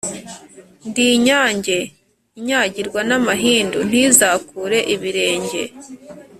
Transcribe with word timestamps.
ndi 0.87 1.05
inyange 1.15 1.77
inyagirwa 2.39 2.99
n'amahindu 3.09 3.79
ntizakure 3.89 4.79
ibirenge, 4.93 5.61